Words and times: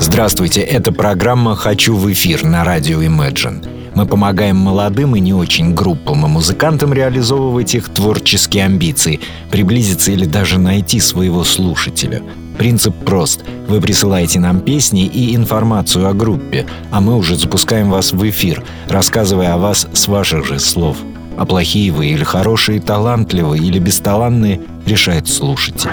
Здравствуйте, 0.00 0.60
это 0.60 0.92
программа 0.92 1.56
«Хочу 1.56 1.96
в 1.96 2.10
эфир» 2.12 2.44
на 2.44 2.62
радио 2.62 3.02
Imagine. 3.02 3.92
Мы 3.96 4.06
помогаем 4.06 4.56
молодым 4.56 5.16
и 5.16 5.20
не 5.20 5.34
очень 5.34 5.74
группам 5.74 6.24
и 6.24 6.28
музыкантам 6.28 6.92
реализовывать 6.92 7.74
их 7.74 7.88
творческие 7.88 8.66
амбиции, 8.66 9.18
приблизиться 9.50 10.12
или 10.12 10.24
даже 10.24 10.60
найти 10.60 11.00
своего 11.00 11.42
слушателя. 11.42 12.22
Принцип 12.58 12.94
прост. 13.04 13.40
Вы 13.66 13.80
присылаете 13.80 14.38
нам 14.38 14.60
песни 14.60 15.04
и 15.04 15.34
информацию 15.34 16.08
о 16.08 16.14
группе, 16.14 16.64
а 16.92 17.00
мы 17.00 17.16
уже 17.16 17.34
запускаем 17.34 17.90
вас 17.90 18.12
в 18.12 18.28
эфир, 18.28 18.62
рассказывая 18.88 19.54
о 19.54 19.58
вас 19.58 19.88
с 19.92 20.06
ваших 20.06 20.46
же 20.46 20.60
слов. 20.60 20.98
А 21.36 21.44
плохие 21.44 21.90
вы 21.90 22.06
или 22.06 22.22
хорошие, 22.22 22.80
талантливые 22.80 23.64
или 23.64 23.80
бесталанные 23.80 24.60
решает 24.86 25.26
слушатель. 25.26 25.90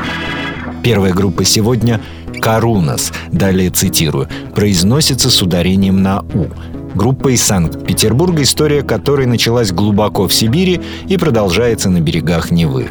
Первая 0.84 1.14
группа 1.14 1.44
сегодня 1.44 2.00
«Карунас», 2.46 3.12
далее 3.32 3.72
цитирую, 3.72 4.30
произносится 4.54 5.32
с 5.32 5.42
ударением 5.42 6.04
на 6.04 6.22
«у». 6.36 6.46
Группа 6.94 7.30
из 7.30 7.42
Санкт-Петербурга, 7.42 8.44
история 8.44 8.84
которой 8.84 9.26
началась 9.26 9.72
глубоко 9.72 10.28
в 10.28 10.34
Сибири 10.34 10.80
и 11.08 11.18
продолжается 11.18 11.90
на 11.90 12.02
берегах 12.02 12.52
Невы. 12.52 12.90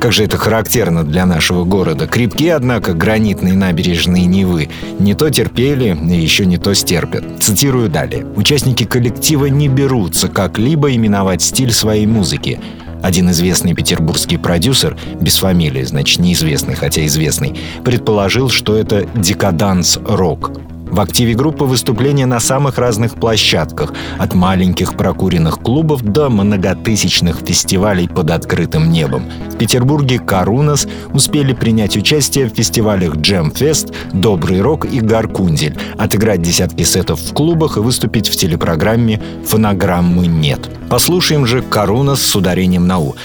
Как 0.00 0.12
же 0.12 0.22
это 0.22 0.36
характерно 0.36 1.02
для 1.02 1.26
нашего 1.26 1.64
города. 1.64 2.06
Крепкие, 2.06 2.54
однако, 2.54 2.92
гранитные 2.92 3.54
набережные 3.54 4.26
Невы 4.26 4.68
не 5.00 5.14
то 5.14 5.30
терпели, 5.30 5.98
и 6.00 6.20
еще 6.20 6.46
не 6.46 6.58
то 6.58 6.72
стерпят. 6.72 7.24
Цитирую 7.40 7.88
далее. 7.88 8.24
Участники 8.36 8.84
коллектива 8.84 9.46
не 9.46 9.66
берутся 9.66 10.28
как-либо 10.28 10.94
именовать 10.94 11.42
стиль 11.42 11.72
своей 11.72 12.06
музыки. 12.06 12.60
Один 13.02 13.30
известный 13.30 13.74
петербургский 13.74 14.36
продюсер, 14.36 14.96
без 15.20 15.36
фамилии, 15.38 15.82
значит 15.82 16.20
неизвестный, 16.20 16.74
хотя 16.74 17.04
известный, 17.06 17.58
предположил, 17.84 18.48
что 18.48 18.76
это 18.76 19.06
декаданс-рок. 19.14 20.71
В 20.92 21.00
активе 21.00 21.32
группы 21.32 21.64
выступления 21.64 22.26
на 22.26 22.38
самых 22.38 22.76
разных 22.76 23.14
площадках, 23.14 23.94
от 24.18 24.34
маленьких 24.34 24.94
прокуренных 24.94 25.58
клубов 25.58 26.02
до 26.02 26.28
многотысячных 26.28 27.38
фестивалей 27.38 28.06
под 28.06 28.30
открытым 28.30 28.90
небом. 28.90 29.24
В 29.50 29.56
Петербурге 29.56 30.18
«Карунас» 30.18 30.86
успели 31.14 31.54
принять 31.54 31.96
участие 31.96 32.44
в 32.44 32.54
фестивалях 32.54 33.16
«Джемфест», 33.16 33.88
«Добрый 34.12 34.60
рок» 34.60 34.84
и 34.84 35.00
«Гаркундель», 35.00 35.78
отыграть 35.96 36.42
десятки 36.42 36.82
сетов 36.82 37.20
в 37.20 37.32
клубах 37.32 37.78
и 37.78 37.80
выступить 37.80 38.28
в 38.28 38.36
телепрограмме 38.36 39.18
«Фонограммы 39.46 40.26
нет». 40.26 40.68
Послушаем 40.90 41.46
же 41.46 41.62
«Карунас» 41.62 42.20
с 42.20 42.36
ударением 42.36 42.86
на 42.86 42.98
«у». 42.98 43.16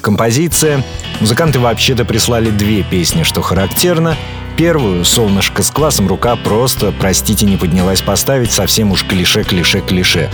Композиция. 0.00 0.82
Музыканты 1.20 1.58
вообще-то 1.58 2.06
прислали 2.06 2.48
две 2.48 2.82
песни, 2.82 3.22
что 3.22 3.42
характерно, 3.42 4.16
Первую 4.56 5.04
«Солнышко 5.04 5.62
с 5.62 5.70
классом» 5.70 6.06
рука 6.06 6.36
просто, 6.36 6.92
простите, 6.92 7.46
не 7.46 7.56
поднялась 7.56 8.02
поставить, 8.02 8.52
совсем 8.52 8.92
уж 8.92 9.04
клише, 9.04 9.44
клише, 9.44 9.80
клише. 9.80 10.30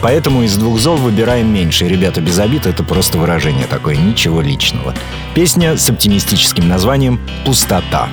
Поэтому 0.00 0.42
из 0.42 0.56
двух 0.56 0.80
зол 0.80 0.96
выбираем 0.96 1.52
меньше. 1.52 1.86
Ребята, 1.86 2.20
без 2.20 2.38
обид, 2.38 2.66
это 2.66 2.82
просто 2.82 3.18
выражение 3.18 3.66
такое, 3.66 3.96
ничего 3.96 4.40
личного. 4.40 4.94
Песня 5.34 5.76
с 5.76 5.90
оптимистическим 5.90 6.66
названием 6.66 7.20
«Пустота». 7.44 8.08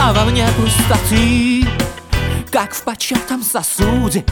А 0.00 0.12
во 0.12 0.24
мне 0.26 0.46
пустоты, 0.56 1.66
как 2.50 2.74
в 2.74 2.82
початом 2.82 3.42
сосуде, 3.42 4.24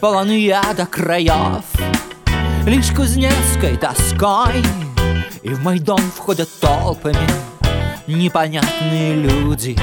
Полон 0.00 0.30
я 0.30 0.62
до 0.76 0.86
краев, 0.86 1.64
лишь 2.66 2.90
кузнецкой 2.92 3.76
тоской, 3.76 4.64
И 5.42 5.48
в 5.50 5.60
мой 5.62 5.80
дом 5.80 6.00
входят 6.16 6.48
толпами 6.60 7.49
Непонятные 8.06 9.14
люди 9.14 9.76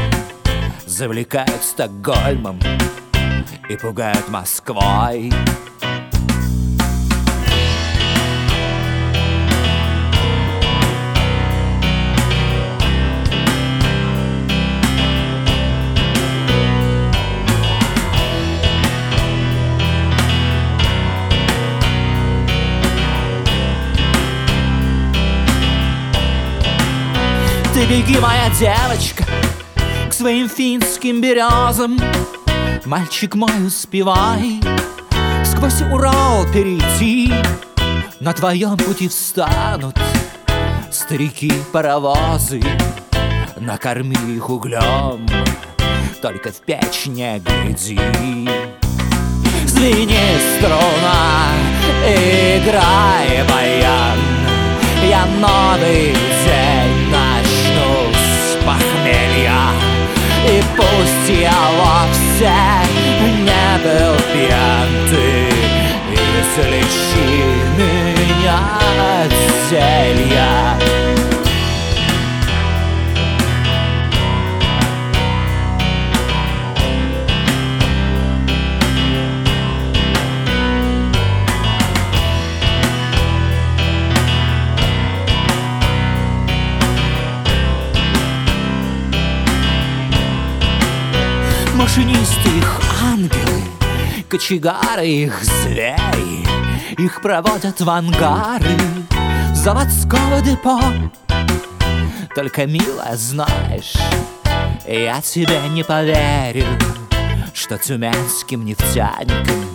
Завлекают 0.85 1.63
Стокгольмом 1.63 2.59
И 3.69 3.75
пугают 3.77 4.27
Москвой 4.29 5.31
Ты 27.77 27.85
беги, 27.85 28.17
моя 28.17 28.49
девочка, 28.59 29.23
к 30.09 30.11
своим 30.11 30.49
финским 30.49 31.21
березам. 31.21 31.99
Мальчик 32.85 33.35
мой, 33.35 33.51
успевай 33.67 34.59
сквозь 35.45 35.83
Урал 35.83 36.43
перейти. 36.51 37.31
На 38.19 38.33
твоем 38.33 38.77
пути 38.77 39.07
встанут 39.07 39.95
старики-паровозы 40.91 42.63
Накорми 43.57 44.17
их 44.35 44.49
углем, 44.49 45.27
только 46.19 46.51
в 46.51 46.59
печь 46.61 47.05
не 47.05 47.37
гляди 47.37 47.99
Звени 49.67 50.17
струна, 50.57 51.51
играй 52.07 53.47
баян 53.47 54.17
Я 55.07 55.27
новый 55.27 56.15
день 56.43 56.66
И 60.47 60.63
пусть 60.77 61.29
я 61.29 61.51
вовсе 61.77 62.53
не 63.43 63.77
был 63.83 64.15
пьян 64.31 64.89
Ты 65.09 65.49
излечи 66.23 66.86
ангелы, 93.27 93.63
кочегары 94.29 95.07
их 95.07 95.43
звери 95.43 96.45
Их 96.97 97.21
проводят 97.21 97.79
в 97.79 97.89
ангары 97.89 98.77
заводского 99.53 100.41
депо. 100.41 100.79
Только, 102.35 102.65
милая, 102.65 103.15
знаешь, 103.15 103.95
я 104.85 105.21
тебе 105.21 105.59
не 105.69 105.83
поверю 105.83 106.65
Что 107.53 107.77
тюменским 107.77 108.63
нефтяникам 108.63 109.65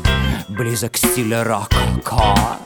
близок 0.49 0.97
стиль 0.97 1.35
рококо 1.35 2.59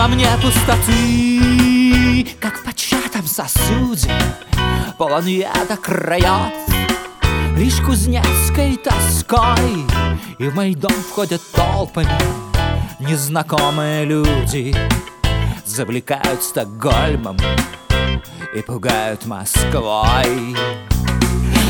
во 0.00 0.08
мне 0.08 0.28
пустоты, 0.40 2.26
как 2.40 2.56
в 2.56 2.64
початом 2.64 3.26
сосуде 3.26 4.10
Полон 4.96 5.26
я 5.26 5.52
до 5.68 5.76
краев 5.76 6.54
Лишь 7.54 7.78
кузнецкой 7.82 8.78
тоской 8.78 9.84
И 10.38 10.48
в 10.48 10.54
мой 10.54 10.74
дом 10.74 10.92
входят 10.92 11.42
толпами 11.52 12.08
Незнакомые 12.98 14.06
люди. 14.06 14.74
Завлекают 15.66 16.42
Стокгольмом 16.44 17.36
И 18.54 18.62
пугают 18.62 19.26
Москвой. 19.26 20.56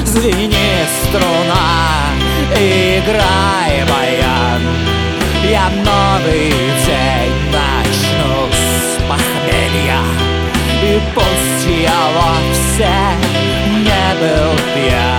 Звени 0.04 0.86
струна, 1.02 2.14
играй 2.54 3.84
баян 3.88 4.62
Я 5.50 5.68
новый 5.84 6.50
день 6.86 7.49
Я 10.92 12.10
вовсе 12.14 12.88
не 13.78 14.14
был 14.18 14.56
пьян 14.74 15.09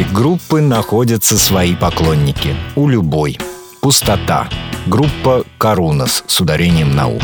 любой 0.00 0.12
группы 0.14 0.62
находятся 0.62 1.36
свои 1.36 1.74
поклонники. 1.74 2.56
У 2.74 2.88
любой. 2.88 3.38
Пустота. 3.82 4.48
Группа 4.86 5.44
«Карунас» 5.58 6.24
с 6.26 6.40
ударением 6.40 6.96
на 6.96 7.08
«у». 7.08 7.20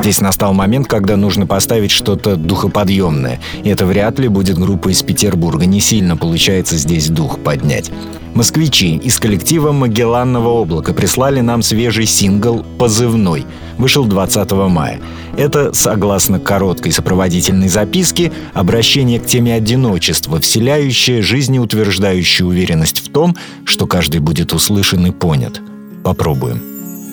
Здесь 0.00 0.22
настал 0.22 0.54
момент, 0.54 0.88
когда 0.88 1.18
нужно 1.18 1.46
поставить 1.46 1.90
что-то 1.90 2.36
духоподъемное. 2.36 3.38
И 3.62 3.68
это 3.68 3.84
вряд 3.84 4.18
ли 4.18 4.28
будет 4.28 4.58
группа 4.58 4.88
из 4.88 5.02
Петербурга. 5.02 5.66
Не 5.66 5.78
сильно 5.80 6.16
получается 6.16 6.78
здесь 6.78 7.08
дух 7.08 7.38
поднять. 7.40 7.90
Москвичи 8.34 8.96
из 8.96 9.20
коллектива 9.20 9.72
«Магелланного 9.72 10.48
облака» 10.48 10.94
прислали 10.94 11.40
нам 11.40 11.62
свежий 11.62 12.06
сингл 12.06 12.64
«Позывной». 12.78 13.44
Вышел 13.76 14.06
20 14.06 14.50
мая. 14.52 15.00
Это, 15.36 15.74
согласно 15.74 16.40
короткой 16.40 16.92
сопроводительной 16.92 17.68
записке, 17.68 18.32
обращение 18.54 19.20
к 19.20 19.26
теме 19.26 19.54
одиночества, 19.54 20.40
вселяющее 20.40 21.20
жизнеутверждающую 21.20 22.48
уверенность 22.48 23.04
в 23.04 23.12
том, 23.12 23.36
что 23.66 23.86
каждый 23.86 24.20
будет 24.20 24.54
услышан 24.54 25.04
и 25.04 25.10
понят. 25.10 25.60
Попробуем. 26.02 26.69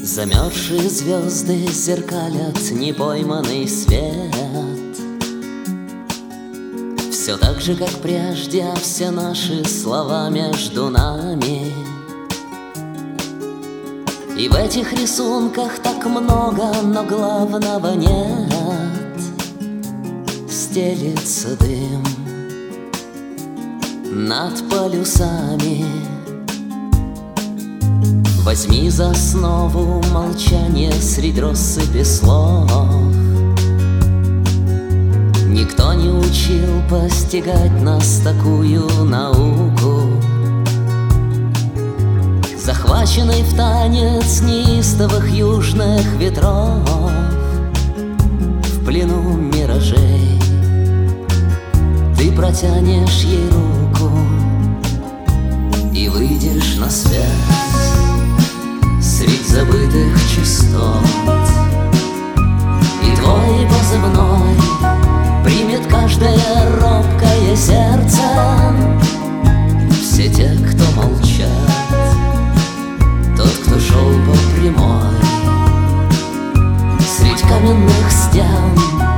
Замерзшие 0.07 0.89
звезды 0.89 1.67
зеркалят 1.67 2.57
непойманный 2.71 3.67
свет. 3.67 4.33
Все 7.11 7.35
так 7.35 7.59
же, 7.59 7.75
как 7.75 7.89
прежде, 8.01 8.63
а 8.63 8.75
все 8.77 9.11
наши 9.11 9.65
слова 9.65 10.29
между 10.29 10.89
нами. 10.89 11.73
И 14.37 14.47
в 14.47 14.55
этих 14.55 14.93
рисунках 14.93 15.79
так 15.79 16.05
много, 16.05 16.71
но 16.83 17.03
главного 17.03 17.93
нет. 17.93 19.19
Стелится 20.49 21.57
дым 21.57 22.05
над 24.05 24.69
полюсами 24.69 26.16
Возьми 28.47 28.89
за 28.89 29.09
основу 29.09 30.01
молчание 30.13 30.93
среди 30.93 31.41
россыпи 31.41 32.01
слов. 32.05 32.71
Никто 35.47 35.91
не 35.91 36.07
учил 36.07 36.81
постигать 36.89 37.81
нас 37.81 38.21
такую 38.23 38.87
науку. 39.03 40.03
Захваченный 42.57 43.43
в 43.43 43.53
танец 43.53 44.39
неистовых 44.39 45.29
южных 45.29 46.05
ветров. 46.13 46.89
В 48.63 48.85
плену 48.85 49.35
миражей 49.35 50.39
Ты 52.17 52.31
протянешь 52.31 53.23
ей 53.23 53.49
руку 53.49 54.09
И 55.93 56.07
выйдешь 56.07 56.77
на 56.77 56.89
Средь 56.89 57.66
забытых 59.47 60.13
частот. 60.29 61.03
И 63.03 63.15
твой 63.15 63.67
позывной 63.69 64.55
Примет 65.43 65.87
каждое 65.87 66.37
робкое 66.81 67.55
сердце. 67.55 68.21
Все 70.01 70.29
те, 70.29 70.49
кто 70.69 71.01
молчат 71.01 71.47
Тот, 73.37 73.51
кто 73.65 73.79
шел 73.79 74.11
по 74.25 74.59
прямой. 74.59 75.15
Средь 76.99 77.41
каменных 77.41 78.11
стен 78.11 79.16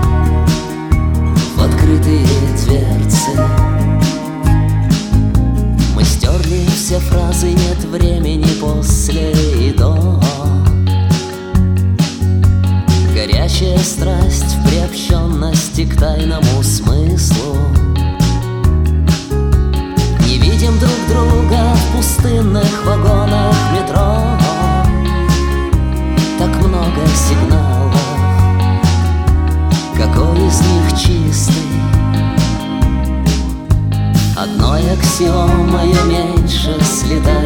Одной 35.20 35.32
аксиомой 35.32 35.94
меньше, 36.08 36.78
слетаясь 36.82 37.39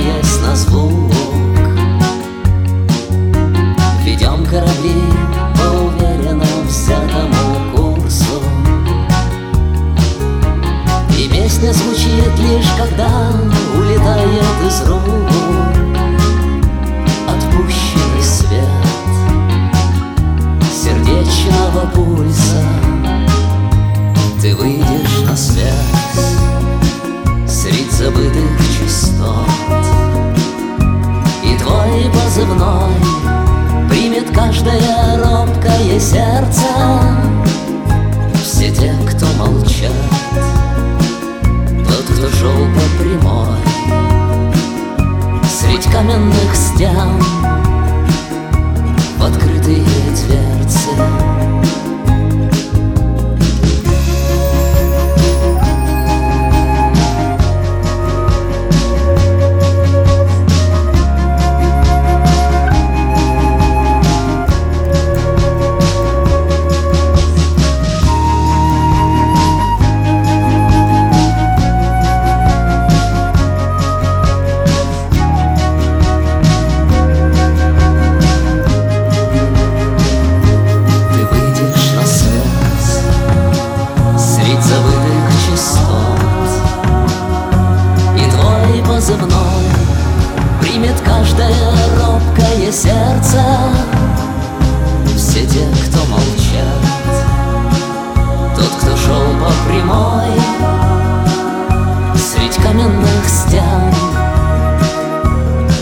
позывной 89.13 89.65
Примет 90.61 90.99
каждое 91.01 91.53
робкое 91.99 92.71
сердце. 92.71 93.41
Все 95.15 95.45
те, 95.45 95.65
кто 95.87 95.99
молчат. 96.07 96.83
Тот, 98.55 98.69
кто 98.79 98.97
шел 98.97 99.23
по 99.39 99.51
прямой 99.67 100.31
Средь 102.15 102.55
каменных 102.55 103.27
стен. 103.27 103.93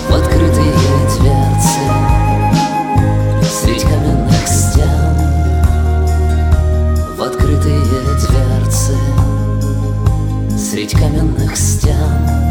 В 0.10 0.16
открытые 0.16 0.74
дверцы 1.20 1.82
Средь 3.50 3.84
каменных 3.84 4.48
стен. 4.48 5.16
В 7.18 7.22
открытые 7.22 7.82
дверцы 7.82 8.98
Средь 10.58 10.94
каменных 10.94 11.56
стен 11.56 12.51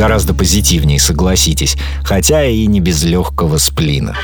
Гораздо 0.00 0.32
позитивнее, 0.32 0.98
согласитесь, 0.98 1.76
хотя 2.02 2.46
и 2.46 2.64
не 2.64 2.80
без 2.80 3.04
легкого 3.04 3.58
сплина. 3.58 4.16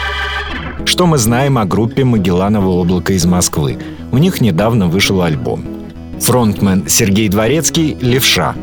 Что 0.87 1.05
мы 1.05 1.19
знаем 1.19 1.59
о 1.59 1.67
группе 1.67 2.03
Магелланово 2.03 2.69
облако 2.69 3.13
из 3.13 3.27
Москвы? 3.27 3.77
У 4.11 4.17
них 4.17 4.41
недавно 4.41 4.87
вышел 4.87 5.21
альбом. 5.21 5.67
Фронтмен 6.19 6.89
Сергей 6.89 7.29
Дворецкий— 7.29 7.95
«Левша». 8.01 8.55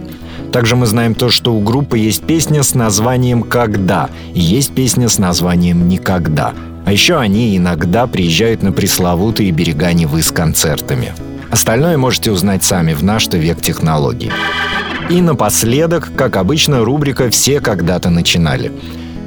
Также 0.52 0.76
мы 0.76 0.88
знаем 0.88 1.14
то, 1.14 1.30
что 1.30 1.54
у 1.54 1.62
группы 1.62 2.00
есть 2.00 2.24
песня 2.24 2.64
с 2.64 2.74
названием 2.74 3.44
«Когда» 3.44 4.10
и 4.34 4.40
есть 4.40 4.74
песня 4.74 5.08
с 5.08 5.20
названием 5.20 5.88
«Никогда». 5.88 6.54
А 6.84 6.92
еще 6.92 7.20
они 7.20 7.56
иногда 7.56 8.08
приезжают 8.08 8.64
на 8.64 8.72
пресловутые 8.72 9.52
берега 9.52 9.94
Невы 9.94 10.24
с 10.24 10.32
концертами. 10.32 11.14
Остальное 11.52 11.96
можете 11.96 12.32
узнать 12.32 12.64
сами 12.64 12.96
в 12.96 13.04
наш 13.04 13.28
век 13.28 13.62
технологий. 13.62 14.32
И 15.10 15.22
напоследок, 15.22 16.12
как 16.16 16.38
обычно, 16.38 16.84
рубрика 16.84 17.30
«Все 17.30 17.60
когда-то 17.60 18.10
начинали». 18.10 18.72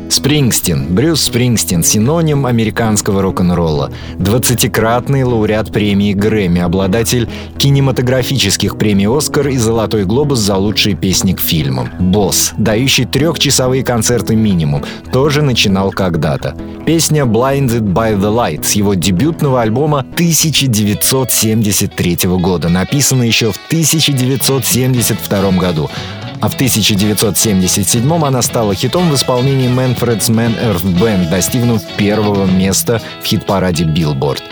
Спрингстин. 0.08 0.94
Брюс 0.94 1.22
Спрингстин– 1.22 1.82
синоним 1.84 2.46
американского 2.46 3.22
рок-н-ролла. 3.22 3.90
Двадцатикратный 4.18 5.24
лауреат 5.24 5.72
премии 5.72 6.12
Грэмми, 6.12 6.60
обладатель 6.60 7.28
кинематографических 7.58 8.78
премий 8.78 9.08
«Оскар» 9.08 9.48
и 9.48 9.56
«Золотой 9.56 10.04
глобус» 10.04 10.38
за 10.38 10.54
лучшие 10.56 10.94
песни 10.94 11.32
к 11.32 11.40
фильмам. 11.40 11.88
Босс, 11.98 12.52
дающий 12.56 13.04
трехчасовые 13.04 13.82
концерты 13.82 14.36
минимум, 14.36 14.84
тоже 15.12 15.42
начинал 15.42 15.90
когда-то. 15.90 16.54
Песня 16.86 17.22
«Blinded 17.22 17.92
by 17.92 18.16
the 18.16 18.32
Light» 18.32 18.62
с 18.64 18.72
его 18.72 18.94
дебютного 18.94 19.62
альбома 19.62 20.00
1973 20.00 22.18
года, 22.38 22.68
написана 22.68 23.24
еще 23.24 23.50
в 23.50 23.58
1972 23.68 25.50
году 25.52 25.90
а 26.40 26.48
в 26.48 26.54
1977 26.54 28.24
она 28.24 28.42
стала 28.42 28.74
хитом 28.74 29.10
в 29.10 29.14
исполнении 29.14 29.68
Manfred's 29.68 30.30
Man 30.30 30.54
Earth 30.60 30.84
Band, 30.98 31.30
достигнув 31.30 31.82
первого 31.96 32.46
места 32.46 33.00
в 33.22 33.26
хит-параде 33.26 33.84
Billboard. 33.84 34.42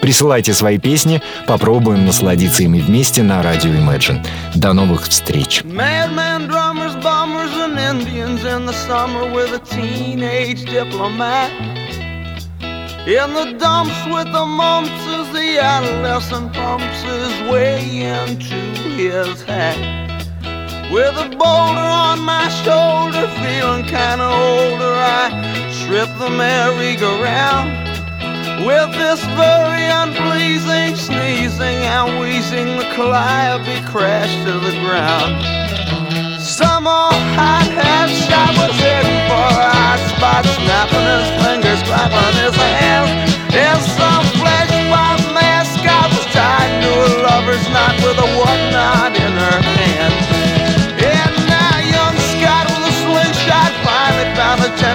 Присылайте 0.00 0.52
свои 0.52 0.78
песни, 0.78 1.22
попробуем 1.46 2.04
насладиться 2.04 2.62
ими 2.62 2.78
вместе 2.78 3.22
на 3.22 3.42
радио 3.42 3.70
Imagine. 3.70 4.24
До 4.54 4.72
новых 4.72 5.08
встреч! 5.08 5.62
In 13.06 13.34
the 13.34 13.52
dumps 13.58 14.06
with 14.06 14.32
the 14.32 14.46
mumps 14.46 14.88
as 15.06 15.30
the 15.34 15.58
adolescent 15.58 16.54
pumps 16.54 17.02
his 17.02 17.50
way 17.50 17.78
into 18.00 18.56
his 18.96 19.42
hat 19.42 20.03
With 20.92 21.16
a 21.16 21.28
boulder 21.36 21.88
on 22.06 22.20
my 22.20 22.48
shoulder, 22.62 23.26
feeling 23.42 23.84
kinda 23.84 24.24
older, 24.24 24.94
I 24.94 25.30
trip 25.84 26.08
the 26.18 26.30
merry-go-round. 26.30 27.70
With 28.64 28.92
this 28.92 29.20
very 29.34 29.86
unpleasing 30.02 30.94
sneezing 30.96 31.80
and 31.84 32.20
wheezing, 32.20 32.76
the 32.78 32.84
calliope 32.94 33.80
crashed 33.90 34.40
to 34.46 34.52
the 34.52 34.72
ground. 34.84 35.32
Some 36.40 36.86
old 36.86 37.24
hot 37.34 37.68
hat 37.78 38.08
shot 38.08 38.52
was 38.56 38.76
heading 38.78 39.20
for 39.28 39.48
a 39.66 39.70
hot 39.74 40.00
spot, 40.12 40.44
snapping 40.46 41.08
his 41.14 41.28
fingers, 41.42 41.82
clapping 41.88 42.36
his 42.44 42.54
hands. 42.54 43.10
And 43.54 43.80
some 43.98 44.24
flesh 44.40 44.72
by 44.92 45.16
mascot 45.34 46.08
was 46.14 46.26
tied 46.32 46.72
to 46.82 46.90
a 47.06 47.08
lover's 47.26 47.66
knot 47.70 48.03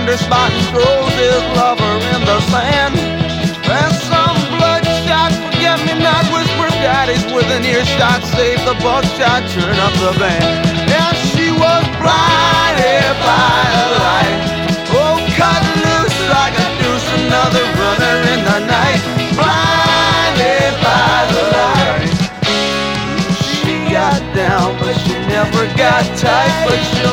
tender 0.10 0.24
spot 0.24 0.52
and 0.52 0.66
throws 0.74 1.14
his 1.14 1.42
lover 1.54 1.94
in 2.16 2.22
the 2.26 2.40
sand. 2.50 2.96
Then 3.68 3.92
some 4.10 4.38
bloodshot, 4.58 5.32
forget 5.54 5.78
me 5.86 6.02
not, 6.02 6.26
whispers 6.34 6.74
daddies 6.82 7.24
with 7.32 7.46
an 7.52 7.64
earshot, 7.64 8.24
save 8.34 8.60
the 8.66 8.74
buckshot, 8.82 9.46
turn 9.54 9.78
up 9.78 9.94
the 10.02 10.18
band. 10.18 10.66
And 10.90 11.16
she 11.30 11.52
was 11.52 11.84
blinded 12.02 13.14
by 13.22 13.62
the 13.78 13.88
light. 14.02 14.38
Oh, 14.98 15.22
cut 15.38 15.62
loose 15.78 16.20
like 16.34 16.58
a 16.58 16.68
deuce, 16.82 17.10
another 17.26 17.66
runner 17.78 18.18
in 18.34 18.42
the 18.50 18.60
night. 18.66 19.02
Blinded 19.38 20.74
by 20.82 21.18
the 21.34 21.44
light. 21.54 22.10
She 23.46 23.78
got 23.94 24.22
down, 24.34 24.74
but 24.80 24.96
she 25.06 25.14
never 25.30 25.66
got 25.78 26.02
tight, 26.18 26.54
but 26.66 26.80
she'll 26.90 27.09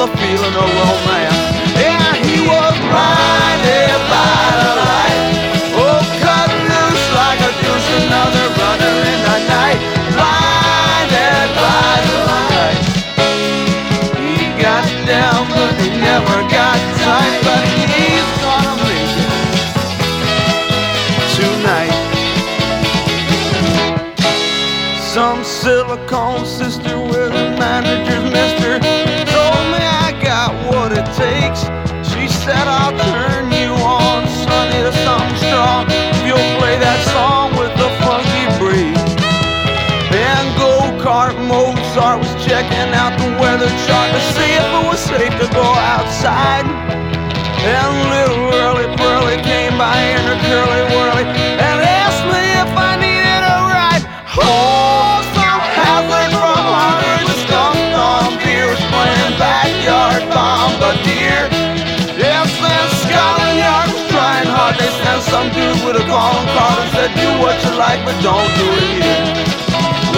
the 0.00 0.08
feeling 0.16 0.56
of 0.56 0.70
romance. 0.80 1.40
Yeah, 1.76 2.16
he 2.24 2.40
was 2.48 2.74
blinded 2.88 4.00
by 4.08 4.48
the 4.60 4.72
light. 4.80 5.20
Oh, 5.76 6.00
cut 6.24 6.48
loose 6.72 7.06
like 7.20 7.40
a 7.44 7.52
goose, 7.60 7.88
another 8.00 8.46
runner 8.60 8.96
in 9.12 9.20
the 9.28 9.38
night. 9.56 9.80
Blinded 10.16 11.48
by 11.60 11.92
the 12.08 12.16
light. 12.32 12.80
He 14.24 14.40
got 14.56 14.88
down, 15.04 15.44
but 15.52 15.72
he 15.82 15.88
never 16.00 16.38
got 16.48 16.80
tight. 17.04 17.36
But 17.44 17.62
he's 17.92 18.30
gonna 18.40 18.80
make 18.80 19.16
it 19.20 19.32
tonight. 21.36 21.96
Some 25.12 25.44
silicone 25.44 26.46
sister 26.46 26.96
with 26.98 27.39
takes. 31.20 31.68
She 32.08 32.24
said 32.28 32.64
I'll 32.64 32.96
turn 33.12 33.52
you 33.52 33.76
on, 33.84 34.24
sonny, 34.48 34.80
to 34.80 34.92
something 35.04 35.36
strong. 35.36 35.84
If 35.88 36.18
you'll 36.24 36.52
play 36.56 36.80
that 36.80 37.00
song 37.12 37.52
with 37.60 37.72
the 37.76 37.90
funky 38.00 38.46
breed. 38.56 38.96
And 40.10 40.46
go-kart 40.56 41.36
Mozart 41.46 42.18
was 42.18 42.32
checking 42.42 42.90
out 42.96 43.14
the 43.20 43.30
weather 43.38 43.70
chart 43.86 44.08
to 44.16 44.22
see 44.34 44.50
if 44.58 44.68
it 44.78 44.84
was 44.88 45.00
safe 45.00 45.34
to 45.38 45.48
go 45.54 45.68
outside. 45.94 46.66
And 47.60 47.92
little 48.08 48.48
early 48.64 48.88
Pearly 48.96 49.36
came 49.44 49.76
by 49.76 50.00
in 50.16 50.22
her 50.24 50.38
curly 50.48 50.89
some 65.30 65.46
dude 65.54 65.78
with 65.86 65.94
a 65.94 66.04
calling 66.10 66.48
card 66.58 66.76
and 66.82 66.90
said, 66.90 67.10
do 67.14 67.28
what 67.38 67.54
you 67.62 67.70
like, 67.78 68.02
but 68.02 68.18
don't 68.18 68.50
do 68.58 68.66
it 68.82 68.90
here. 68.98 69.22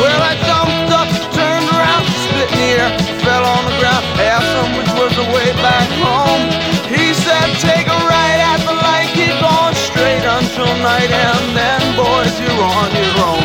Well, 0.01 0.21
I 0.25 0.33
jumped 0.49 0.89
up, 0.89 1.09
turned 1.37 1.69
around, 1.69 2.09
spit 2.25 2.49
in 2.49 2.57
the 2.57 2.69
air, 2.81 2.89
fell 3.21 3.45
on 3.45 3.63
the 3.69 3.77
ground, 3.77 4.05
asked 4.17 4.49
him 4.57 4.73
which 4.81 4.89
was 4.97 5.13
the 5.13 5.29
way 5.37 5.53
back 5.61 5.85
home. 6.01 6.49
He 6.89 7.13
said, 7.13 7.45
take 7.61 7.87
a 7.93 7.99
right 8.09 8.41
at 8.41 8.65
the 8.65 8.73
light, 8.73 9.13
keep 9.13 9.37
going 9.37 9.77
straight 9.77 10.25
until 10.25 10.73
night, 10.81 11.13
and 11.13 11.45
then, 11.53 11.81
boys, 11.93 12.33
you're 12.41 12.65
on 12.65 12.89
your 12.97 13.13
own. 13.29 13.42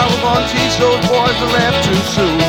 Jar. 0.00 0.10
We're 0.10 0.22
gonna 0.22 0.48
teach 0.48 0.76
those 0.78 1.00
boys 1.08 1.36
to 1.38 1.46
laugh 1.46 1.76
too 1.84 2.00
soon. 2.16 2.40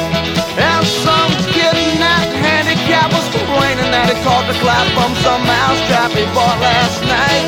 And 0.57 0.85
some 0.85 1.31
kidnapped 1.51 2.33
handicap 2.35 3.11
was 3.11 3.27
complaining 3.31 3.91
that 3.91 4.11
he 4.11 4.15
caught 4.23 4.45
the 4.47 4.57
clap 4.59 4.87
from 4.95 5.11
some 5.23 5.41
mousetrap 5.47 6.11
he 6.11 6.25
bought 6.35 6.59
last 6.59 7.01
night. 7.07 7.47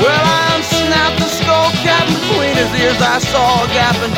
Well, 0.00 0.24
I 0.24 0.56
unsnapped 0.56 1.18
the 1.18 1.30
skull 1.30 1.70
cap 1.84 2.04
between 2.06 2.54
his 2.56 2.70
ears. 2.80 3.00
I 3.00 3.18
saw 3.18 3.64
a 3.64 3.68
gap 3.68 3.96
and 4.02 4.14